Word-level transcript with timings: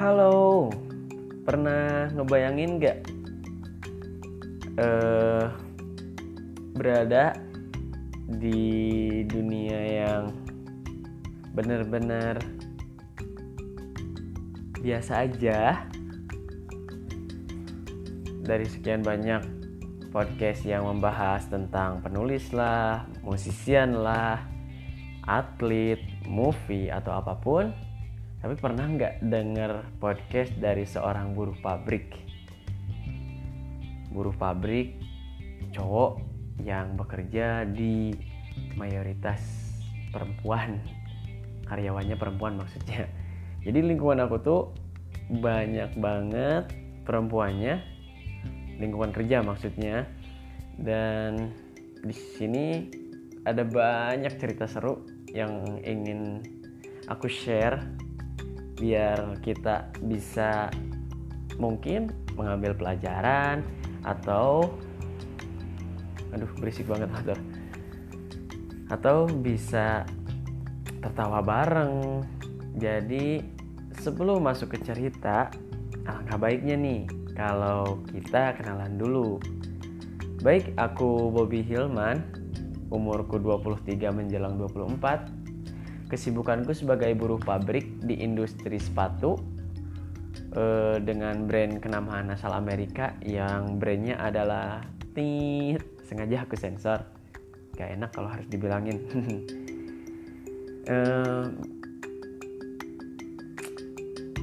Halo, 0.00 0.72
pernah 1.44 2.08
ngebayangin 2.16 2.80
gak 2.80 3.04
uh, 4.80 5.52
berada 6.72 7.36
di 8.24 9.20
dunia 9.28 9.76
yang 10.00 10.32
benar-benar 11.52 12.40
biasa 14.80 15.28
aja? 15.28 15.84
Dari 18.40 18.64
sekian 18.72 19.04
banyak 19.04 19.44
podcast 20.08 20.64
yang 20.64 20.88
membahas 20.88 21.44
tentang 21.52 22.00
penulis 22.00 22.56
lah, 22.56 23.04
musisian 23.20 24.00
lah, 24.00 24.48
atlet, 25.28 26.00
movie 26.24 26.88
atau 26.88 27.20
apa 27.20 27.36
pun 27.36 27.89
tapi 28.40 28.56
pernah 28.56 28.88
nggak 28.88 29.20
denger 29.20 30.00
podcast 30.00 30.56
dari 30.56 30.88
seorang 30.88 31.36
buruh 31.36 31.56
pabrik? 31.60 32.08
Buruh 34.08 34.32
pabrik 34.32 34.96
cowok 35.76 36.24
yang 36.64 36.96
bekerja 36.96 37.68
di 37.68 38.16
mayoritas 38.80 39.44
perempuan. 40.08 40.80
Karyawannya 41.68 42.16
perempuan 42.16 42.56
maksudnya. 42.56 43.06
Jadi 43.60 43.78
lingkungan 43.84 44.24
aku 44.24 44.36
tuh 44.40 44.62
banyak 45.28 46.00
banget 46.00 46.72
perempuannya. 47.04 47.76
Lingkungan 48.80 49.12
kerja 49.12 49.44
maksudnya. 49.44 50.08
Dan 50.80 51.52
di 52.00 52.16
sini 52.16 52.88
ada 53.44 53.68
banyak 53.68 54.32
cerita 54.40 54.64
seru 54.64 55.04
yang 55.28 55.84
ingin 55.84 56.40
aku 57.04 57.28
share 57.28 57.84
biar 58.80 59.36
kita 59.44 59.92
bisa 60.00 60.72
mungkin 61.60 62.08
mengambil 62.34 62.72
pelajaran 62.72 63.60
atau 64.00 64.72
aduh 66.32 66.48
berisik 66.56 66.88
banget 66.88 67.12
motor 67.14 67.38
atau 68.90 69.30
bisa 69.30 70.02
tertawa 70.98 71.38
bareng. 71.44 72.24
Jadi 72.74 73.40
sebelum 74.00 74.42
masuk 74.42 74.74
ke 74.74 74.78
cerita 74.82 75.52
alangkah 76.08 76.38
baiknya 76.40 76.76
nih 76.80 77.02
kalau 77.38 78.02
kita 78.10 78.58
kenalan 78.58 78.98
dulu. 78.98 79.38
Baik 80.40 80.72
aku 80.80 81.28
Bobby 81.28 81.60
Hilman 81.60 82.24
umurku 82.88 83.38
23 83.38 84.10
menjelang 84.10 84.56
24 84.58 85.39
kesibukanku 86.10 86.74
sebagai 86.74 87.14
buruh 87.14 87.38
pabrik 87.38 88.02
di 88.02 88.18
industri 88.18 88.82
sepatu 88.82 89.38
uh, 90.58 90.98
dengan 90.98 91.46
brand 91.46 91.78
kenamaan 91.78 92.34
asal 92.34 92.50
Amerika 92.50 93.14
yang 93.22 93.78
brandnya 93.78 94.18
adalah 94.18 94.82
tit 95.14 95.78
sengaja 96.02 96.42
aku 96.42 96.58
sensor. 96.58 97.06
Gak 97.78 97.94
enak 97.94 98.10
kalau 98.10 98.26
harus 98.26 98.50
dibilangin. 98.50 98.98
Uh, 100.90 101.46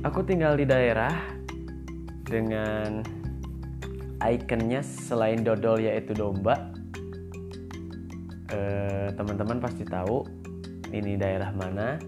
aku 0.08 0.24
tinggal 0.24 0.56
di 0.56 0.64
daerah 0.64 1.12
dengan 2.24 3.04
ikonnya 4.24 4.80
selain 4.82 5.44
dodol 5.44 5.84
yaitu 5.84 6.16
domba. 6.16 6.72
Teman-teman 8.48 9.12
uh, 9.12 9.12
teman 9.12 9.36
-teman 9.36 9.58
pasti 9.60 9.84
tahu 9.84 10.47
ini 10.92 11.20
daerah 11.20 11.52
mana. 11.52 12.00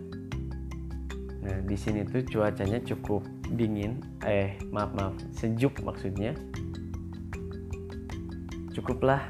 Nah 1.40 1.58
di 1.64 1.78
sini 1.80 2.04
tuh 2.04 2.24
cuacanya 2.28 2.80
cukup 2.84 3.24
dingin. 3.56 4.00
Eh 4.24 4.60
maaf 4.70 4.92
maaf 4.96 5.16
sejuk 5.36 5.80
maksudnya. 5.82 6.36
Cukuplah 8.76 9.28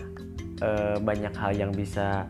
eh, 0.62 0.98
banyak 1.00 1.34
hal 1.34 1.54
yang 1.58 1.72
bisa 1.74 2.28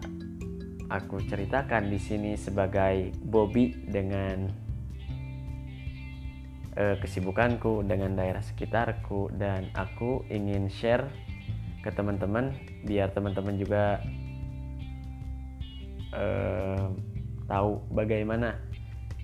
aku 0.89 1.21
ceritakan 1.25 1.87
di 1.87 1.99
sini 2.01 2.33
sebagai 2.35 3.13
Bobby 3.21 3.75
dengan 3.87 4.49
eh, 6.75 6.95
kesibukanku 6.99 7.83
dengan 7.87 8.15
daerah 8.15 8.43
sekitarku. 8.43 9.31
Dan 9.35 9.71
aku 9.75 10.27
ingin 10.27 10.67
share 10.69 11.07
ke 11.79 11.89
teman-teman 11.95 12.51
biar 12.83 13.15
teman-teman 13.15 13.55
juga 13.55 14.03
eh, 16.13 16.85
tahu 17.49 17.81
bagaimana 17.89 18.57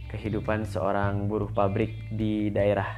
kehidupan 0.09 0.65
seorang 0.65 1.27
buruh 1.29 1.49
pabrik 1.51 1.93
di 2.13 2.49
daerah. 2.49 2.97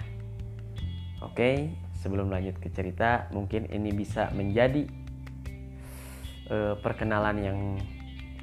Oke, 1.26 1.74
sebelum 1.98 2.30
lanjut 2.30 2.56
ke 2.62 2.70
cerita, 2.70 3.26
mungkin 3.34 3.66
ini 3.74 3.90
bisa 3.90 4.30
menjadi 4.38 4.86
uh, 6.54 6.78
perkenalan 6.78 7.38
yang 7.42 7.60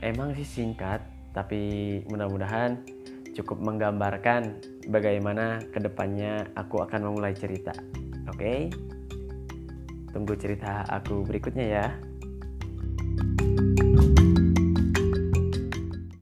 emang 0.02 0.34
sih 0.34 0.44
singkat, 0.44 1.00
tapi 1.30 2.02
mudah-mudahan 2.10 2.82
cukup 3.34 3.62
menggambarkan 3.62 4.58
bagaimana 4.90 5.62
ke 5.70 5.78
depannya 5.82 6.50
aku 6.58 6.82
akan 6.82 7.10
memulai 7.10 7.34
cerita. 7.34 7.74
Oke, 8.30 8.70
tunggu 10.10 10.34
cerita 10.34 10.82
aku 10.90 11.22
berikutnya 11.22 11.66
ya. 11.66 11.86